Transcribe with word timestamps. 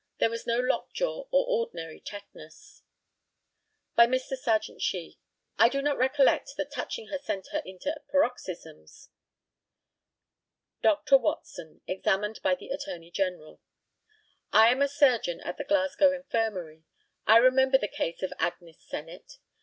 There 0.17 0.31
was 0.31 0.47
no 0.47 0.57
lock 0.59 0.91
jaw 0.93 1.25
or 1.29 1.45
ordinary 1.45 1.99
tetanus. 1.99 2.81
By 3.95 4.07
Mr. 4.07 4.35
Serjeant 4.35 4.81
SHEE: 4.81 5.19
I 5.59 5.69
do 5.69 5.79
not 5.83 5.95
recollect 5.95 6.55
that 6.57 6.71
touching 6.71 7.09
her 7.09 7.19
sent 7.19 7.49
her 7.51 7.61
into 7.63 7.95
paroxysms. 8.09 9.09
Dr. 10.81 11.19
WATSON, 11.19 11.81
examined 11.85 12.41
by 12.41 12.55
the 12.55 12.69
ATTORNEY 12.69 13.11
GENERAL: 13.11 13.61
I 14.51 14.71
am 14.71 14.81
a 14.81 14.87
surgeon 14.87 15.39
at 15.41 15.57
the 15.57 15.65
Glasgow 15.65 16.11
Infirmary. 16.13 16.83
I 17.27 17.37
remember 17.37 17.77
the 17.77 17.87
case 17.87 18.23
of 18.23 18.33
Agnes 18.39 18.81
Sennett. 18.83 19.37